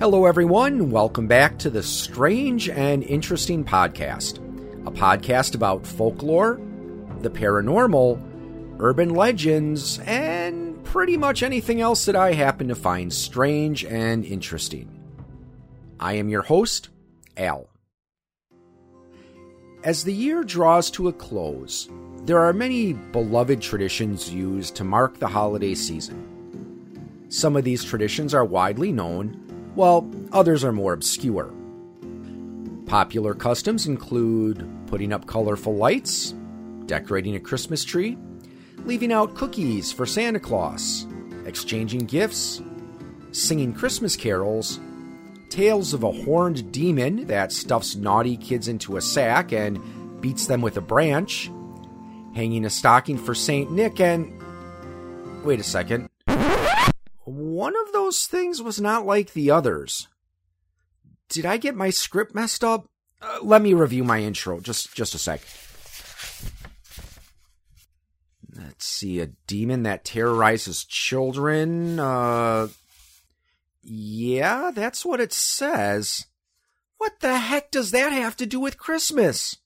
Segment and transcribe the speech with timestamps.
[0.00, 0.90] Hello, everyone.
[0.90, 4.38] Welcome back to the Strange and Interesting Podcast,
[4.86, 6.58] a podcast about folklore,
[7.20, 8.18] the paranormal,
[8.78, 14.88] urban legends, and pretty much anything else that I happen to find strange and interesting.
[16.00, 16.88] I am your host,
[17.36, 17.68] Al.
[19.84, 21.90] As the year draws to a close,
[22.24, 27.26] there are many beloved traditions used to mark the holiday season.
[27.28, 31.52] Some of these traditions are widely known, while others are more obscure.
[32.86, 36.34] Popular customs include putting up colorful lights,
[36.86, 38.18] decorating a Christmas tree,
[38.84, 41.06] leaving out cookies for Santa Claus,
[41.46, 42.60] exchanging gifts,
[43.32, 44.80] singing Christmas carols,
[45.50, 49.80] tales of a horned demon that stuffs naughty kids into a sack and
[50.20, 51.50] beats them with a branch,
[52.34, 53.70] hanging a stocking for St.
[53.70, 54.32] Nick, and.
[55.44, 56.09] Wait a second.
[57.30, 60.08] One of those things was not like the others.
[61.28, 62.86] Did I get my script messed up?
[63.22, 64.58] Uh, let me review my intro.
[64.60, 65.40] Just just a sec.
[68.56, 69.20] Let's see.
[69.20, 72.00] A demon that terrorizes children.
[72.00, 72.68] Uh
[73.82, 76.26] Yeah, that's what it says.
[76.98, 79.56] What the heck does that have to do with Christmas?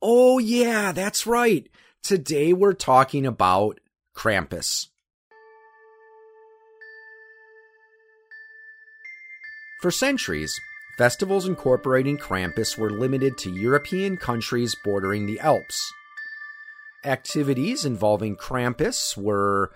[0.00, 1.68] Oh yeah, that's right.
[2.04, 3.80] Today we're talking about
[4.14, 4.88] Krampus.
[9.84, 10.58] For centuries,
[10.96, 15.92] festivals incorporating Krampus were limited to European countries bordering the Alps.
[17.04, 19.72] Activities involving Krampus were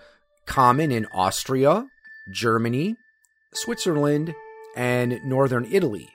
[0.47, 1.85] common in Austria,
[2.27, 2.95] Germany,
[3.53, 4.33] Switzerland,
[4.75, 6.09] and northern Italy.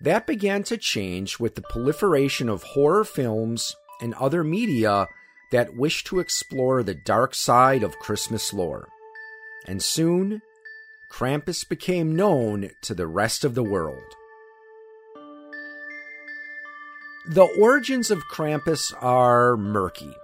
[0.00, 5.06] That began to change with the proliferation of horror films and other media
[5.52, 8.88] that wished to explore the dark side of Christmas lore.
[9.68, 10.42] And soon,
[11.10, 14.14] Krampus became known to the rest of the world.
[17.26, 20.14] The origins of Krampus are murky.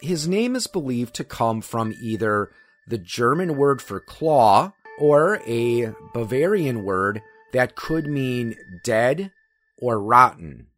[0.00, 2.50] His name is believed to come from either
[2.86, 7.22] the German word for claw or a Bavarian word
[7.52, 9.32] that could mean dead
[9.76, 10.68] or rotten.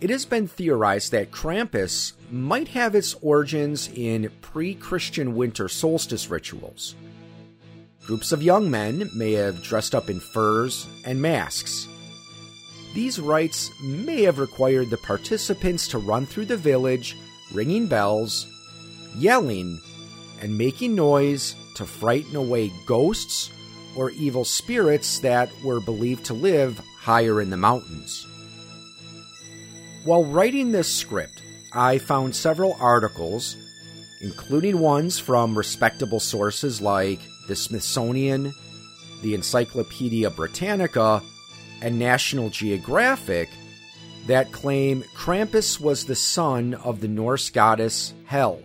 [0.00, 6.28] It has been theorized that Krampus might have its origins in pre Christian winter solstice
[6.28, 6.94] rituals.
[8.10, 11.86] Groups of young men may have dressed up in furs and masks.
[12.92, 17.16] These rites may have required the participants to run through the village,
[17.52, 18.48] ringing bells,
[19.16, 19.80] yelling,
[20.40, 23.52] and making noise to frighten away ghosts
[23.94, 28.26] or evil spirits that were believed to live higher in the mountains.
[30.02, 33.56] While writing this script, I found several articles,
[34.20, 37.20] including ones from respectable sources like
[37.50, 38.54] the Smithsonian,
[39.22, 41.20] the Encyclopedia Britannica,
[41.82, 43.48] and National Geographic,
[44.28, 48.62] that claim Krampus was the son of the Norse goddess Hel.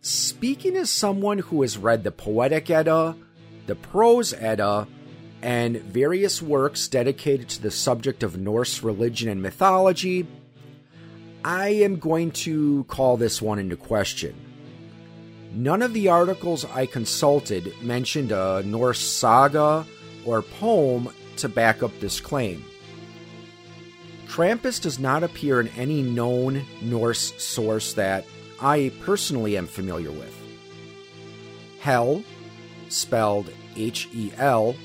[0.00, 3.14] Speaking as someone who has read the Poetic Edda,
[3.68, 4.88] the Prose Edda,
[5.40, 10.26] and various works dedicated to the subject of Norse religion and mythology,
[11.44, 14.45] I am going to call this one into question.
[15.56, 19.86] None of the articles I consulted mentioned a Norse saga
[20.26, 21.08] or poem
[21.38, 22.62] to back up this claim.
[24.26, 28.26] Krampus does not appear in any known Norse source that
[28.60, 30.34] I personally am familiar with.
[31.80, 32.22] Hell,
[32.90, 34.76] spelled H E L,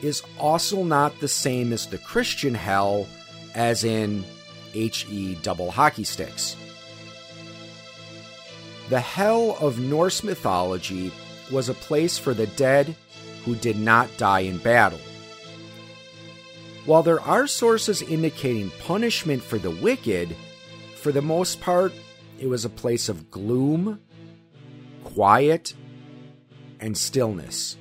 [0.00, 3.08] is also not the same as the Christian hell,
[3.56, 4.24] as in
[4.74, 6.54] H E double hockey sticks.
[8.88, 11.12] The hell of Norse mythology
[11.52, 12.96] was a place for the dead
[13.44, 15.00] who did not die in battle.
[16.86, 20.34] While there are sources indicating punishment for the wicked,
[20.96, 21.92] for the most part,
[22.38, 24.00] it was a place of gloom,
[25.04, 25.74] quiet,
[26.80, 27.76] and stillness.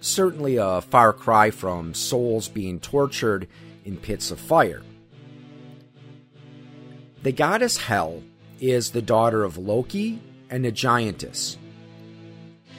[0.00, 3.46] Certainly a far cry from souls being tortured
[3.84, 4.82] in pits of fire.
[7.22, 8.22] The goddess Hel
[8.70, 10.20] is the daughter of Loki
[10.50, 11.56] and a giantess.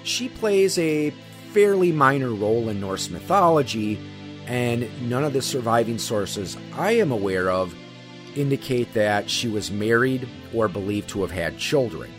[0.04, 1.14] She plays a
[1.52, 4.00] fairly minor role in Norse mythology,
[4.46, 7.74] and none of the surviving sources I am aware of
[8.36, 12.12] indicate that she was married or believed to have had children.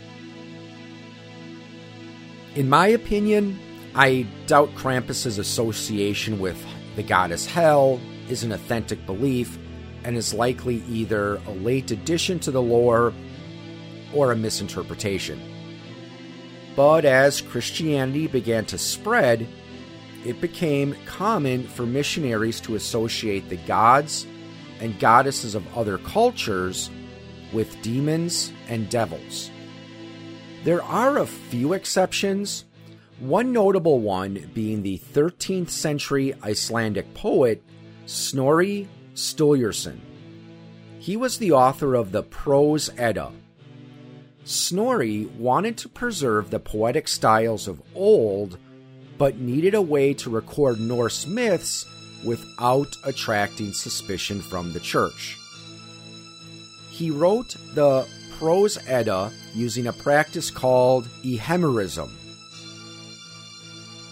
[2.55, 3.59] In my opinion,
[3.93, 6.57] I doubt Krampus's association with
[6.95, 7.99] the goddess Hel
[8.29, 9.57] is an authentic belief
[10.03, 13.13] and is likely either a late addition to the lore
[14.13, 15.41] or a misinterpretation.
[16.75, 19.47] But as Christianity began to spread,
[20.25, 24.27] it became common for missionaries to associate the gods
[24.79, 26.89] and goddesses of other cultures
[27.53, 29.49] with demons and devils.
[30.63, 32.65] There are a few exceptions,
[33.19, 37.63] one notable one being the 13th century Icelandic poet
[38.05, 39.99] Snorri Sturluson.
[40.99, 43.31] He was the author of the Prose Edda.
[44.47, 48.57] Snorri wanted to preserve the poetic styles of old,
[49.17, 51.85] but needed a way to record Norse myths
[52.25, 55.37] without attracting suspicion from the church.
[56.89, 58.07] He wrote the
[58.37, 62.09] Prose Edda using a practice called Euhemerism.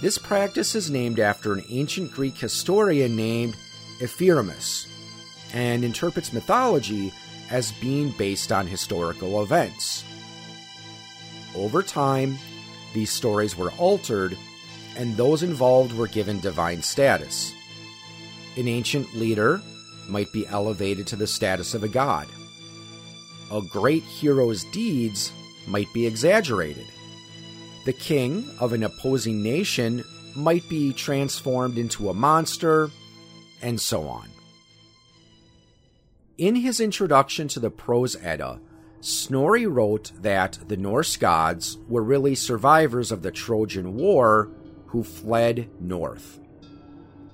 [0.02, 3.56] This practice is named after an ancient Greek historian named
[4.02, 4.88] Ephraimos
[5.54, 7.14] and interprets mythology
[7.50, 10.04] as being based on historical events.
[11.56, 12.38] Over time,
[12.94, 14.38] these stories were altered,
[14.98, 17.54] and those involved were given divine status.
[18.57, 19.62] An ancient leader
[20.07, 22.28] might be elevated to the status of a god.
[23.52, 25.31] A great hero's deeds
[25.68, 26.86] might be exaggerated.
[27.86, 30.04] The king of an opposing nation
[30.36, 32.90] might be transformed into a monster,
[33.62, 34.30] and so on.
[36.38, 38.60] In his introduction to the Prose Edda,
[39.02, 44.50] Snorri wrote that the Norse gods were really survivors of the Trojan War
[44.88, 46.40] who fled north.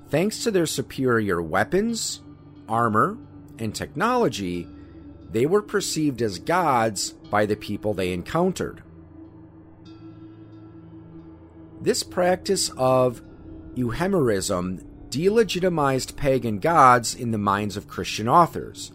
[0.09, 2.21] Thanks to their superior weapons,
[2.67, 3.17] armor,
[3.59, 4.67] and technology,
[5.31, 8.83] they were perceived as gods by the people they encountered.
[11.79, 13.21] This practice of
[13.75, 18.91] euhemerism delegitimized pagan gods in the minds of Christian authors,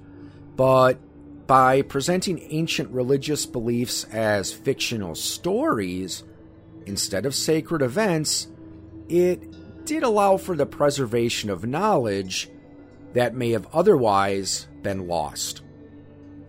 [0.57, 0.99] but
[1.47, 6.25] by presenting ancient religious beliefs as fictional stories
[6.87, 8.49] instead of sacred events,
[9.09, 12.49] it did allow for the preservation of knowledge
[13.13, 15.63] that may have otherwise been lost.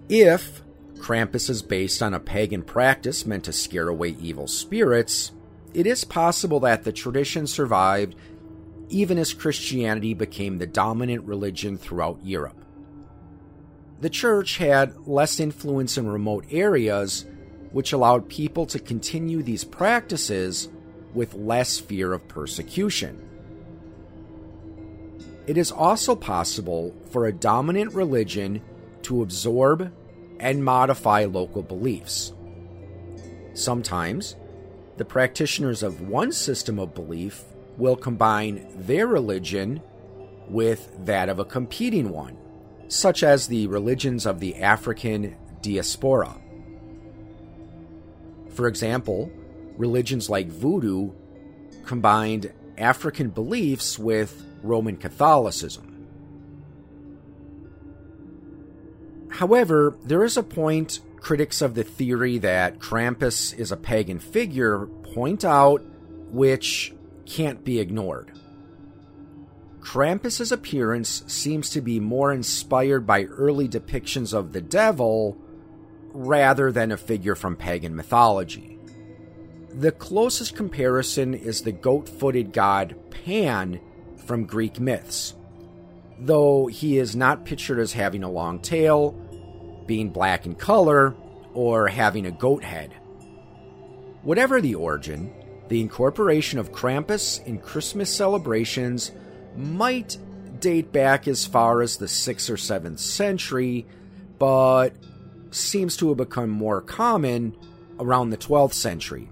[0.10, 0.64] If
[0.98, 5.32] Krampus is based on a pagan practice meant to scare away evil spirits,
[5.74, 8.16] it is possible that the tradition survived
[8.90, 12.64] even as Christianity became the dominant religion throughout Europe.
[14.00, 17.26] The church had less influence in remote areas,
[17.72, 20.70] which allowed people to continue these practices
[21.14, 23.24] with less fear of persecution.
[25.48, 28.62] It is also possible for a dominant religion
[29.04, 29.92] to absorb
[30.40, 32.34] and modify local beliefs.
[33.54, 34.36] Sometimes,
[34.98, 37.44] the practitioners of one system of belief
[37.78, 39.82] will combine their religion
[40.48, 42.38] with that of a competing one,
[42.88, 46.40] such as the religions of the African diaspora.
[48.50, 49.32] For example,
[49.78, 51.12] religions like Voodoo
[51.86, 56.08] combined African beliefs with Roman Catholicism.
[59.30, 64.88] However, there is a point critics of the theory that Krampus is a pagan figure
[65.14, 65.84] point out
[66.32, 66.94] which
[67.26, 68.32] can't be ignored.
[69.88, 75.38] Krampus's appearance seems to be more inspired by early depictions of the devil
[76.12, 78.78] rather than a figure from pagan mythology.
[79.70, 83.80] The closest comparison is the goat footed god Pan
[84.26, 85.36] from Greek myths,
[86.20, 89.12] though he is not pictured as having a long tail,
[89.86, 91.16] being black in color,
[91.54, 92.92] or having a goat head.
[94.22, 95.34] Whatever the origin,
[95.70, 99.14] the incorporation of Krampus in Christmas celebrations
[99.58, 100.18] might
[100.60, 103.86] date back as far as the 6th or 7th century,
[104.40, 104.94] but
[105.52, 107.56] seems to have become more common
[108.00, 109.30] around the 12th century.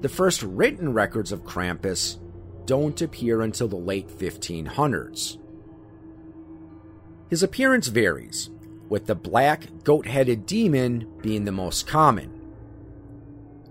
[0.00, 2.18] The first written records of Krampus
[2.66, 5.38] don't appear until the late 1500s.
[7.30, 8.50] His appearance varies,
[8.88, 12.30] with the black goat headed demon being the most common.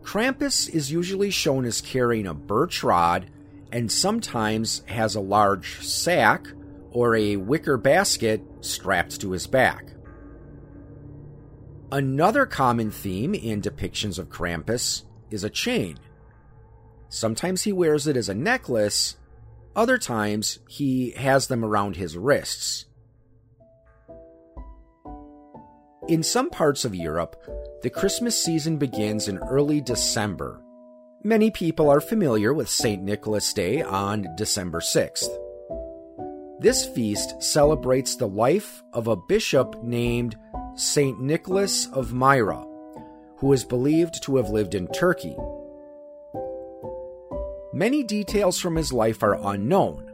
[0.02, 3.30] Krampus is usually shown as carrying a birch rod
[3.72, 6.48] and sometimes has a large sack
[6.92, 9.94] or a wicker basket strapped to his back.
[11.92, 15.98] Another common theme in depictions of Krampus is a chain.
[17.10, 19.18] Sometimes he wears it as a necklace,
[19.76, 22.86] other times he has them around his wrists.
[26.08, 27.36] In some parts of Europe,
[27.84, 30.61] the Christmas season begins in early December.
[31.24, 33.04] Many people are familiar with St.
[33.04, 35.30] Nicholas Day on December 6th.
[36.60, 40.36] This feast celebrates the life of a bishop named
[40.76, 41.22] St.
[41.22, 42.66] Nicholas of Myra,
[43.38, 45.38] who is believed to have lived in Turkey.
[47.72, 50.12] Many details from his life are unknown,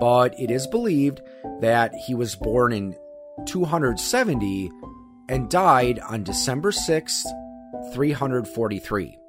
[0.00, 1.20] but it is believed
[1.60, 2.96] that he was born in
[3.46, 4.68] 270
[5.28, 7.24] and died on December 6,
[7.94, 9.19] 343.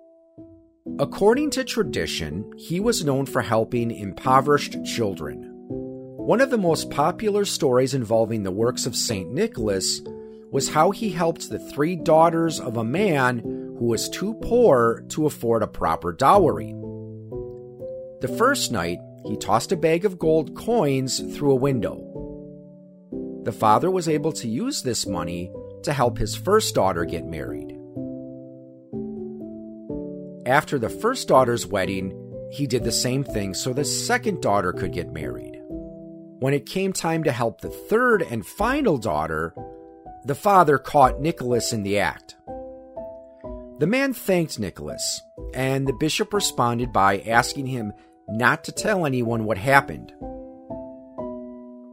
[1.00, 5.48] According to tradition, he was known for helping impoverished children.
[5.70, 9.32] One of the most popular stories involving the works of St.
[9.32, 10.02] Nicholas
[10.52, 15.26] was how he helped the three daughters of a man who was too poor to
[15.26, 16.74] afford a proper dowry.
[18.22, 22.08] The first night, he tossed a bag of gold coins through a window.
[23.44, 25.52] The father was able to use this money
[25.84, 27.71] to help his first daughter get married.
[30.52, 32.12] After the first daughter's wedding,
[32.52, 35.62] he did the same thing so the second daughter could get married.
[36.42, 39.56] When it came time to help the third and final daughter,
[40.26, 42.36] the father caught Nicholas in the act.
[43.80, 45.22] The man thanked Nicholas,
[45.54, 47.94] and the bishop responded by asking him
[48.28, 50.12] not to tell anyone what happened.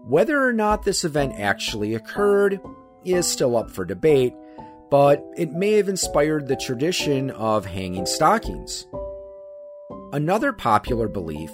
[0.09, 2.61] Whether or not this event actually occurred
[3.05, 4.35] is still up for debate,
[4.91, 8.87] but it may have inspired the tradition of hanging stockings.
[10.13, 11.51] Another popular belief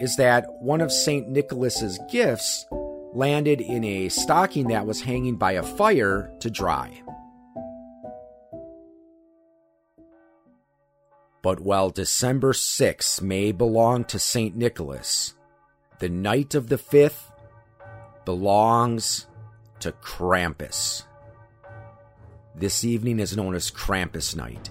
[0.00, 1.28] is that one of St.
[1.28, 2.66] Nicholas's gifts
[3.12, 7.02] landed in a stocking that was hanging by a fire to dry.
[11.42, 14.56] But while December 6 may belong to St.
[14.56, 15.34] Nicholas,
[15.98, 17.32] the night of the 5th
[18.24, 19.26] belongs
[19.80, 21.05] to Krampus.
[22.58, 24.70] This evening is known as Krampus Night.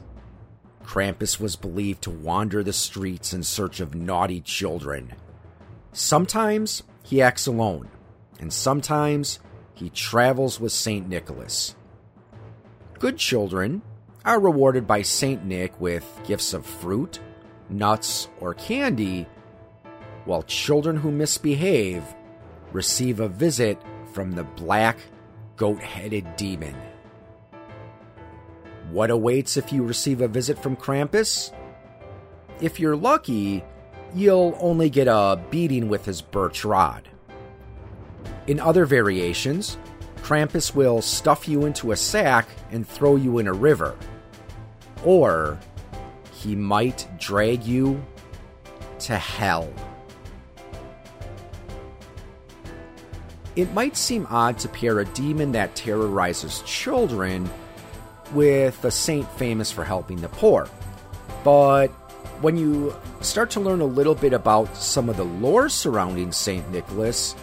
[0.84, 5.13] Krampus was believed to wander the streets in search of naughty children.
[5.92, 7.92] Sometimes he acts alone,
[8.39, 9.38] and sometimes
[9.75, 11.08] he travels with St.
[11.08, 11.75] Nicholas.
[12.98, 13.84] Good children
[14.25, 15.46] are rewarded by St.
[15.46, 17.20] Nick with gifts of fruit,
[17.70, 19.27] nuts, or candy,
[20.25, 22.04] while children who misbehave
[22.72, 23.80] receive a visit
[24.12, 24.98] from the black,
[25.56, 26.75] goat headed demon.
[28.92, 31.51] What awaits if you receive a visit from Krampus?
[32.62, 33.63] If you're lucky,
[34.13, 37.10] you'll only get a beating with his birch rod.
[38.48, 39.77] In other variations,
[40.18, 43.98] Krampus will stuff you into a sack and throw you in a river.
[45.04, 45.60] Or
[46.32, 48.04] he might drag you
[49.00, 49.72] to hell.
[53.56, 57.50] It might seem odd to pair a demon that terrorizes children
[58.34, 60.67] with a saint famous for helping the poor.
[61.44, 61.88] But
[62.41, 66.70] when you start to learn a little bit about some of the lore surrounding St.
[66.72, 67.36] Nicholas,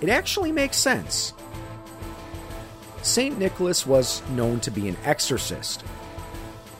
[0.00, 1.32] it actually makes sense.
[3.02, 3.38] St.
[3.38, 5.82] Nicholas was known to be an exorcist.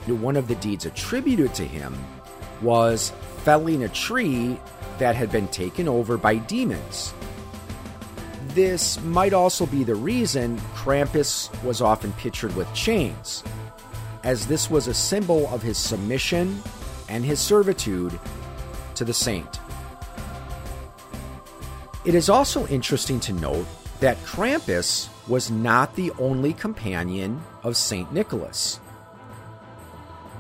[0.07, 1.97] One of the deeds attributed to him
[2.63, 4.59] was felling a tree
[4.99, 7.13] that had been taken over by demons.
[8.57, 13.45] This might also be the reason Krampus was often pictured with chains,
[14.25, 16.63] as this was a symbol of his submission
[17.11, 18.19] and his servitude
[18.95, 19.61] to the saint.
[22.07, 23.67] It is also interesting to note
[24.01, 28.11] that Krampus was not the only companion of St.
[28.11, 28.81] Nicholas.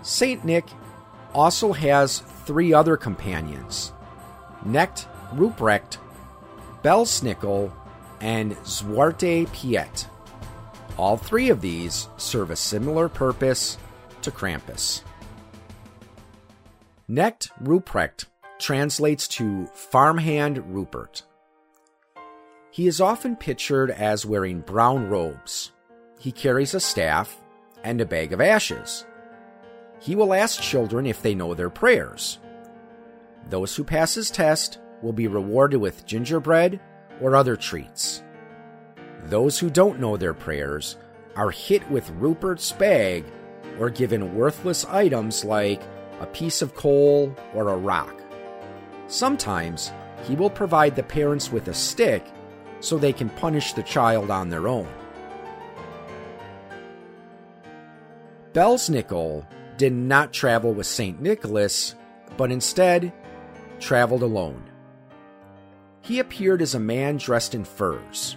[0.01, 0.43] St.
[0.43, 0.65] Nick
[1.35, 3.93] also has three other companions
[4.65, 5.05] Knecht
[5.35, 5.99] Ruprecht,
[6.83, 7.71] Belsnickel,
[8.21, 10.07] and Zwarte Piet.
[10.97, 13.79] All three of these serve a similar purpose
[14.23, 15.03] to Krampus.
[17.09, 18.27] Knecht Ruprecht
[18.59, 21.23] translates to farmhand Rupert.
[22.71, 25.73] He is often pictured as wearing brown robes.
[26.19, 27.41] He carries a staff
[27.85, 29.07] and a bag of ashes.
[30.01, 32.39] He will ask children if they know their prayers.
[33.49, 36.81] Those who pass his test will be rewarded with gingerbread
[37.21, 38.23] or other treats.
[39.25, 40.97] Those who don't know their prayers
[41.35, 43.25] are hit with Rupert's bag
[43.79, 45.83] or given worthless items like
[46.21, 48.15] a piece of coal or a rock.
[49.09, 49.93] Sometimes
[50.25, 52.25] he will provide the parents with a stick
[52.81, 54.89] so they can punish the child on their own.
[58.53, 59.47] Belsnickel
[59.77, 61.21] did not travel with St.
[61.21, 61.95] Nicholas,
[62.37, 63.13] but instead
[63.79, 64.63] traveled alone.
[66.07, 68.37] He appeared as a man dressed in furs.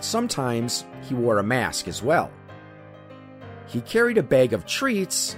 [0.00, 2.32] Sometimes he wore a mask as well.
[3.68, 5.36] He carried a bag of treats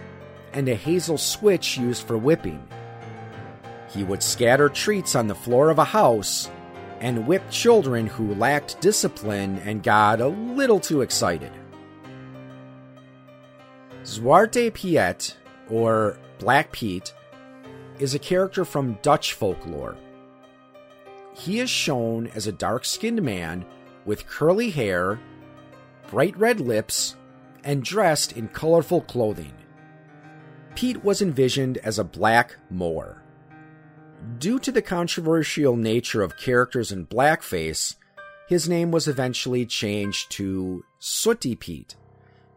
[0.55, 2.67] and a hazel switch used for whipping.
[3.91, 6.51] He would scatter treats on the floor of a house
[7.01, 11.53] and whip children who lacked discipline and got a little too excited.
[14.05, 15.37] Zwarte Piet,
[15.69, 17.13] or Black Pete,
[17.99, 19.99] is a character from Dutch folklore.
[21.35, 23.65] He is shown as a dark skinned man
[24.05, 25.19] with curly hair,
[26.11, 27.17] bright red lips,
[27.65, 29.55] and dressed in colorful clothing.
[30.75, 33.23] Pete was envisioned as a black Moor.
[34.39, 37.97] Due to the controversial nature of characters in blackface,
[38.49, 41.97] his name was eventually changed to Sooty Pete,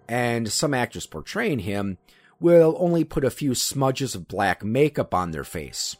[0.07, 1.97] and some actors portraying him
[2.39, 5.95] will only put a few smudges of black makeup on their face.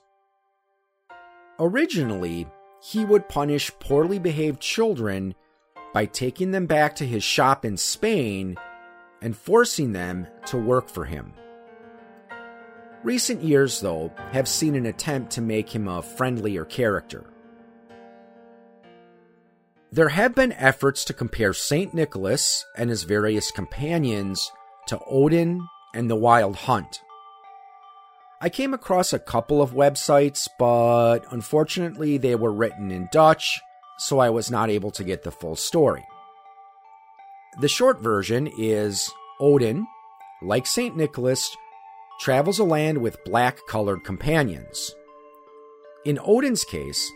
[1.60, 2.46] Originally,
[2.92, 5.34] he would punish poorly behaved children
[5.92, 8.56] by taking them back to his shop in Spain
[9.24, 11.34] and forcing them to work for him.
[13.04, 17.26] Recent years, though, have seen an attempt to make him a friendlier character.
[19.92, 21.92] There have been efforts to compare St.
[21.92, 24.52] Nicholas and his various companions
[24.88, 25.66] to Odin
[25.96, 27.02] and the Wild Hunt.
[28.46, 33.60] I came across a couple of websites, but unfortunately they were written in Dutch,
[33.98, 36.06] so I was not able to get the full story.
[37.60, 39.88] The short version is Odin,
[40.44, 40.96] like St.
[40.96, 41.58] Nicholas,
[42.20, 44.94] travels a land with black colored companions.
[46.06, 47.12] In Odin's case,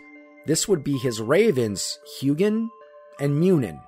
[0.48, 2.70] this would be his ravens, Hugin
[3.20, 3.82] and Munin,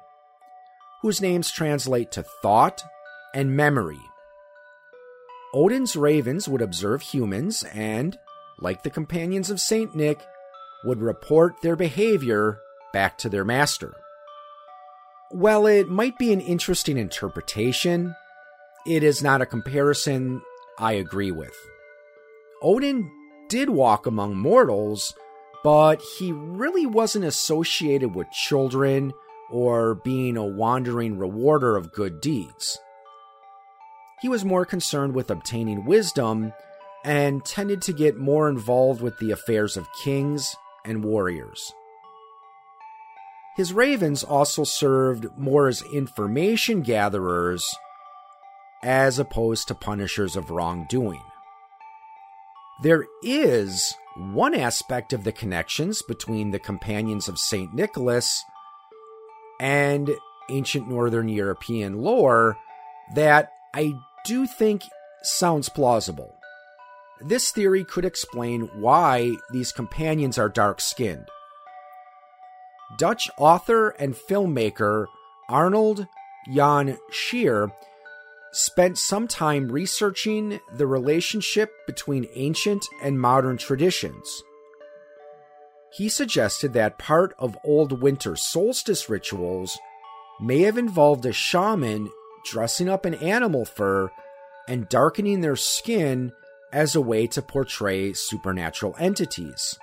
[1.02, 2.84] whose names translate to thought
[3.34, 4.11] and memory.
[5.54, 8.18] Odin's ravens would observe humans and,
[8.60, 9.94] like the companions of St.
[9.96, 10.20] Nick,
[10.86, 12.60] would report their behavior
[12.94, 13.94] back to their master.
[15.30, 18.16] While it might be an interesting interpretation,
[18.86, 20.42] it is not a comparison
[20.78, 21.56] I agree with.
[22.62, 23.10] Odin
[23.50, 25.14] did walk among mortals,
[25.64, 29.14] but he really wasn't associated with children
[29.52, 32.80] or being a wandering rewarder of good deeds.
[34.22, 36.54] He was more concerned with obtaining wisdom
[37.04, 40.56] and tended to get more involved with the affairs of kings
[40.86, 41.74] and warriors.
[43.58, 47.68] His ravens also served more as information gatherers
[48.84, 51.22] as opposed to punishers of wrongdoing.
[52.84, 57.74] There is one aspect of the connections between the companions of St.
[57.74, 58.44] Nicholas
[59.60, 60.12] and
[60.50, 62.58] ancient Northern European lore
[63.16, 63.94] that I
[64.26, 64.84] do think
[65.24, 66.36] sounds plausible.
[67.20, 71.28] This theory could explain why these companions are dark skinned.
[72.98, 75.06] Dutch author and filmmaker
[75.48, 76.08] Arnold
[76.54, 77.72] Jan Scheer
[78.52, 84.44] spent some time researching the relationship between ancient and modern traditions.
[85.94, 89.78] He suggested that part of old winter solstice rituals
[90.40, 92.10] may have involved a shaman
[92.44, 94.12] dressing up in animal fur
[94.68, 96.32] and darkening their skin
[96.72, 99.78] as a way to portray supernatural entities.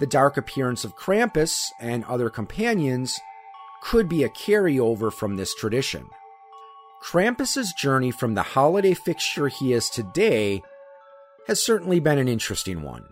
[0.00, 3.18] The dark appearance of Krampus and other companions
[3.82, 6.06] could be a carryover from this tradition.
[7.02, 10.62] Krampus's journey from the holiday fixture he is today
[11.46, 13.04] has certainly been an interesting one.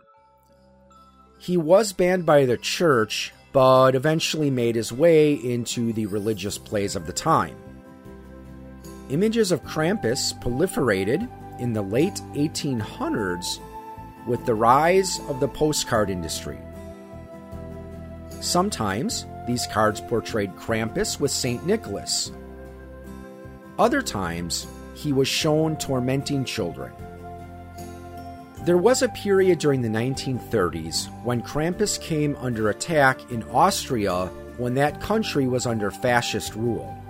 [1.39, 6.95] He was banned by the church, but eventually made his way into the religious plays
[6.95, 7.57] of the time.
[9.09, 11.27] Images of Krampus proliferated
[11.59, 13.61] in the late 1800s
[14.27, 16.59] with the rise of the postcard industry.
[18.43, 21.65] Sometimes these cards portrayed Krampus with St.
[21.65, 22.33] Nicholas,
[23.79, 26.93] other times, he was shown tormenting children.
[28.67, 34.27] There was a period during the 1930s when Krampus came under attack in Austria
[34.57, 37.01] when that country was under fascist rule.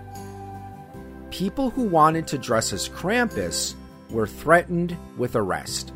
[1.30, 3.74] People who wanted to dress as Krampus
[4.10, 5.94] were threatened with arrest.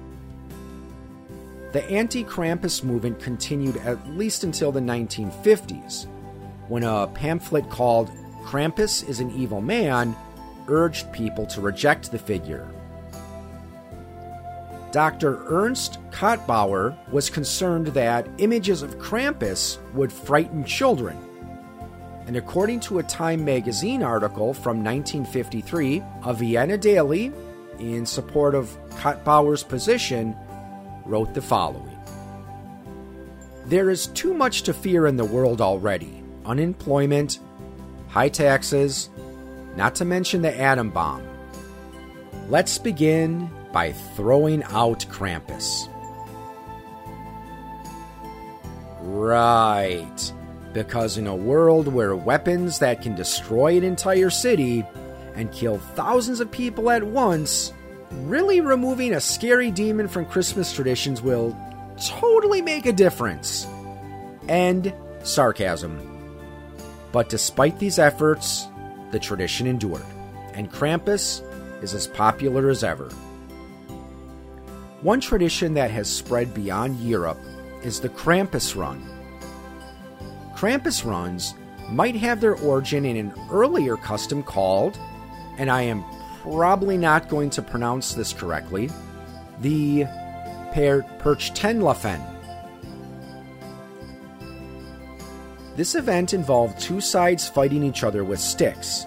[1.72, 6.06] The anti Krampus movement continued at least until the 1950s,
[6.68, 8.10] when a pamphlet called
[8.44, 10.16] Krampus is an Evil Man
[10.68, 12.66] urged people to reject the figure.
[14.92, 15.44] Dr.
[15.46, 21.16] Ernst Kottbauer was concerned that images of Krampus would frighten children.
[22.26, 27.32] And according to a Time magazine article from 1953, a Vienna daily,
[27.78, 30.36] in support of Kottbauer's position,
[31.06, 31.98] wrote the following
[33.66, 37.38] There is too much to fear in the world already unemployment,
[38.08, 39.08] high taxes,
[39.76, 41.22] not to mention the atom bomb.
[42.48, 45.88] Let's begin by throwing out Krampus.
[49.00, 50.32] Right,
[50.72, 54.84] because in a world where weapons that can destroy an entire city
[55.34, 57.72] and kill thousands of people at once
[58.10, 61.56] really removing a scary demon from Christmas traditions will
[61.96, 63.66] totally make a difference.
[64.48, 66.06] End sarcasm.
[67.12, 68.66] But despite these efforts,
[69.10, 70.04] the tradition endured,
[70.54, 71.42] and Krampus
[71.82, 73.08] is as popular as ever.
[75.02, 77.38] One tradition that has spread beyond Europe
[77.82, 79.02] is the Krampus Run.
[80.54, 81.54] Krampus runs
[81.88, 84.98] might have their origin in an earlier custom called,
[85.56, 86.04] and I am
[86.42, 88.90] probably not going to pronounce this correctly,
[89.62, 90.04] the
[90.74, 92.20] per- Perchtenlafen.
[95.76, 99.06] This event involved two sides fighting each other with sticks.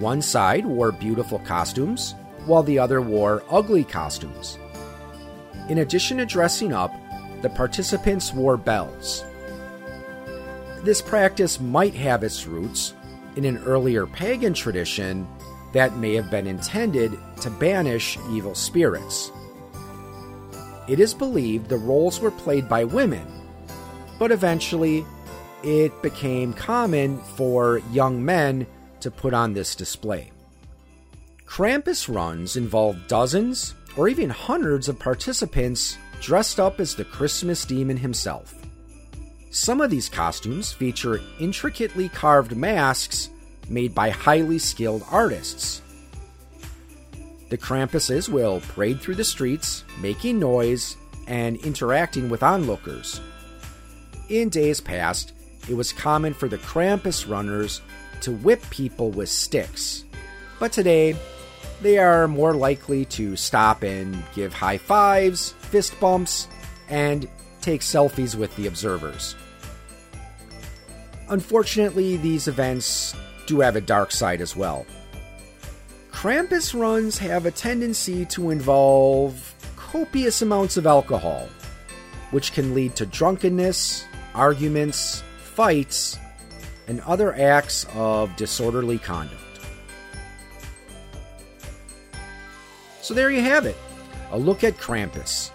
[0.00, 4.58] One side wore beautiful costumes, while the other wore ugly costumes.
[5.68, 6.94] In addition to dressing up,
[7.42, 9.24] the participants wore bells.
[10.82, 12.94] This practice might have its roots
[13.36, 15.26] in an earlier pagan tradition
[15.72, 19.30] that may have been intended to banish evil spirits.
[20.88, 23.26] It is believed the roles were played by women,
[24.18, 25.04] but eventually
[25.62, 28.66] it became common for young men
[29.00, 30.32] to put on this display.
[31.44, 37.96] Krampus runs involve dozens or even hundreds of participants dressed up as the Christmas demon
[37.96, 38.54] himself.
[39.50, 43.28] Some of these costumes feature intricately carved masks
[43.68, 45.82] made by highly skilled artists.
[47.48, 53.20] The Krampuses will parade through the streets, making noise and interacting with onlookers.
[54.28, 55.32] In days past,
[55.68, 57.80] it was common for the Krampus runners
[58.20, 60.04] to whip people with sticks.
[60.60, 61.16] But today,
[61.80, 66.48] they are more likely to stop and give high fives, fist bumps,
[66.88, 67.28] and
[67.60, 69.36] take selfies with the observers.
[71.28, 73.14] Unfortunately, these events
[73.46, 74.86] do have a dark side as well.
[76.10, 81.48] Krampus runs have a tendency to involve copious amounts of alcohol,
[82.30, 86.18] which can lead to drunkenness, arguments, fights,
[86.88, 89.47] and other acts of disorderly conduct.
[93.08, 93.78] So there you have it
[94.32, 95.48] a look at Krampus.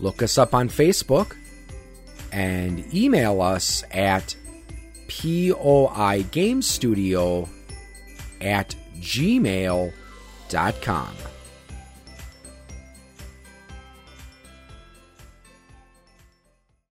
[0.00, 1.36] Look us up on Facebook
[2.34, 4.34] and email us at
[5.06, 7.48] poigamestudio
[8.40, 9.94] at gmail.com.